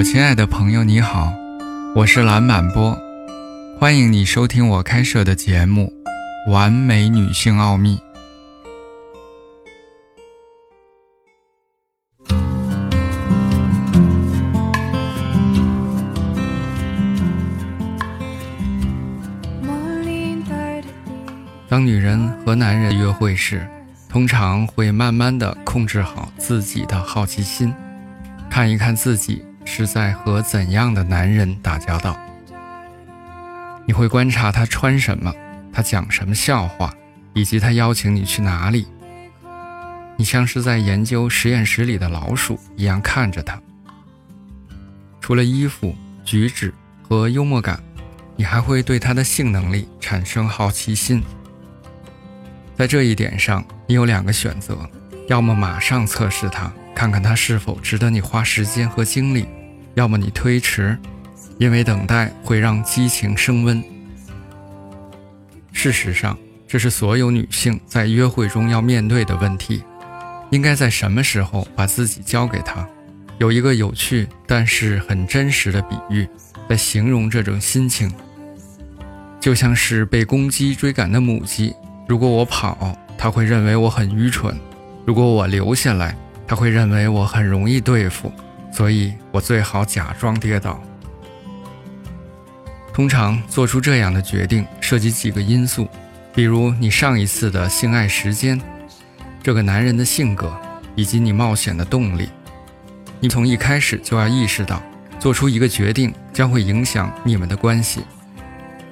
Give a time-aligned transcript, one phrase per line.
[0.00, 1.30] 我亲爱的朋友，你好，
[1.94, 2.98] 我是蓝满波，
[3.78, 5.92] 欢迎你收听我开设的节目
[6.50, 7.98] 《完美女性奥秘》。
[21.68, 23.68] 当女人和男人约会时，
[24.08, 27.74] 通常会慢慢的控制好自己的好奇心，
[28.48, 32.18] 看一看自己是在和怎样的男人打交道。
[33.86, 35.32] 你会观察他穿什么，
[35.72, 36.92] 他讲什么笑话，
[37.34, 38.88] 以及他邀请你去哪里。
[40.16, 43.60] 你像是在研究实验室里的老鼠一样看着他。
[45.20, 46.74] 除了衣服、举止
[47.08, 47.80] 和幽默感，
[48.34, 51.22] 你还会对他的性能力产生好奇心。
[52.76, 54.76] 在这一点上，你有两个选择：
[55.28, 59.44] 要么马上测试他，看看他是否值得你花时间和精力；
[59.94, 60.96] 要么你推迟，
[61.58, 63.82] 因为等待会让激情升温。
[65.72, 69.82] 事实上，这是所有女性在约会中要面对的问题：
[70.50, 72.86] 应该在什么时候把自己交给他？
[73.38, 76.28] 有一个有趣但是很真实的比喻，
[76.68, 78.12] 在形容这种心情，
[79.40, 81.74] 就像是被公鸡追赶的母鸡。
[82.06, 84.54] 如果我跑，他会认为我很愚蠢；
[85.06, 86.14] 如果我留下来，
[86.46, 88.30] 他会认为我很容易对付。
[88.72, 90.82] 所以我最好假装跌倒。
[92.92, 95.88] 通常做出这样的决定涉及几个因素，
[96.34, 98.60] 比如你上一次的性爱时间、
[99.42, 100.54] 这个男人的性格
[100.94, 102.28] 以及你冒险的动力。
[103.20, 104.82] 你从一开始就要意识到，
[105.18, 108.00] 做出一个决定将会影响你们的关系。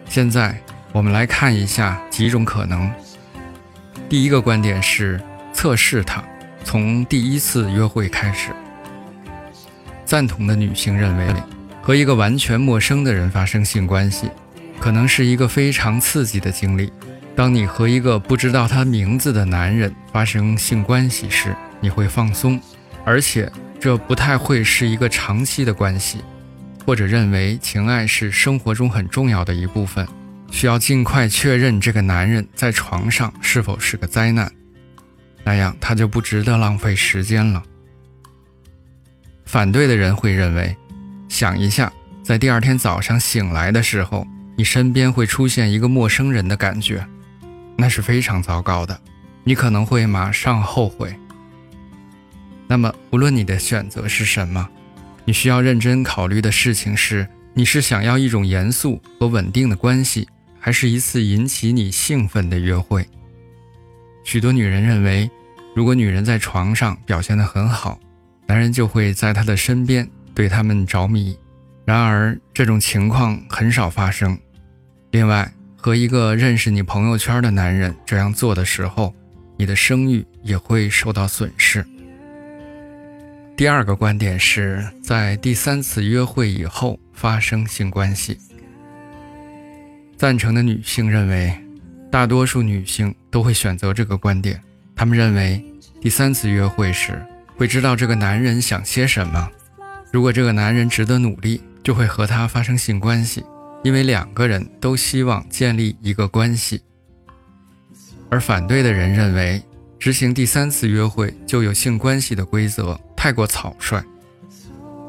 [0.09, 0.59] 现在
[0.93, 2.91] 我们来看一下几种可能。
[4.09, 5.21] 第一个观点是
[5.53, 6.23] 测试他，
[6.65, 8.51] 从第一次约会开始。
[10.09, 11.27] 赞同的女性认为，
[11.83, 14.31] 和一个完全陌生的人发生性关系，
[14.81, 16.91] 可能是一个非常刺激的经历。
[17.37, 22.59] 当你和一个不知道他名字的男人发生性关系时，你会放松，
[23.05, 26.21] 而且这不太会是一个长期的关系，
[26.87, 30.09] 或者认为情爱是生活中很重要的一部分。
[30.51, 34.51] 需要尽快确认这个男人在床上是否是个灾难，
[35.45, 37.63] 那样他就不值得浪费时间了。
[39.49, 40.77] 反对的人会认为，
[41.27, 41.91] 想一下，
[42.23, 44.27] 在第二天早上醒来的时候，
[44.57, 47.03] 你身边会出现一个陌生人的感觉，
[47.75, 49.01] 那是非常糟糕的，
[49.45, 51.19] 你可能会马上后悔。
[52.67, 54.69] 那么，无论你的选择是什么，
[55.25, 60.29] 你需要认真考虑的事情是：你是想要一种严肃和稳定的关系。
[60.61, 63.07] 还是一次引起你兴奋的约会。
[64.25, 65.31] 许多女人认为，
[65.75, 67.99] 如果女人在床上表现得很好，
[68.49, 71.39] 男人就会在她的身边对他们着迷。
[71.85, 74.37] 然而，这种情况很少发生。
[75.13, 79.15] 另外，和一个认识你朋友圈的男人这样做的时候，
[79.57, 81.85] 你的声誉也会受到损失。
[83.57, 88.39] 第二个观点是在第三次约会以后发生性关系。
[90.17, 91.53] 赞成的女性认为，
[92.11, 94.61] 大多数女性都会选择这个观点。
[94.95, 95.65] 她们认为，
[96.01, 97.25] 第三次约会时
[97.59, 99.51] 会知道这个男人想些什么。
[100.13, 103.45] 如果这个男人值得努力，就会和他发生性关系，
[103.83, 106.81] 因为两个人都希望建立一个关系。
[108.31, 109.61] 而反对的人认为，
[109.99, 114.01] 执行第三次约会就有性关系的规则太过草率，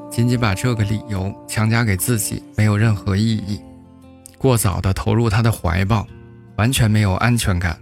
[0.09, 3.61] 仅仅把这个理由强加给自己没有任何意义。
[4.39, 6.07] 过早的投入他的怀抱，
[6.55, 7.79] 完全没有安全感。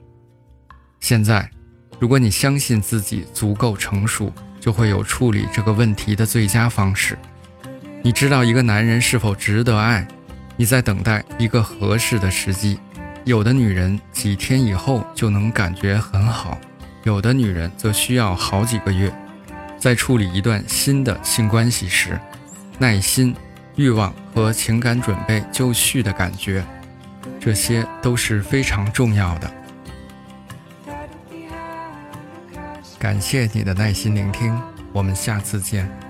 [1.00, 1.50] 现在，
[2.00, 4.33] 如果你相信自己足够成熟，
[4.67, 7.17] 就会有处理这个问题的最佳方式。
[8.01, 10.05] 你知道一个男人是否值得爱，
[10.57, 12.77] 你在等待一个合适的时机。
[13.23, 16.59] 有的女人几天以后就能感觉很好，
[17.06, 19.09] 有的女人则需要好几个月。
[19.80, 22.19] 在处理一段新的性关系时，
[22.77, 23.33] 耐心。
[23.77, 26.62] 欲望和情感准备就绪的感觉，
[27.39, 29.50] 这些都是非常重要的。
[32.99, 34.59] 感谢你的耐心聆听，
[34.91, 36.06] 我们下次见。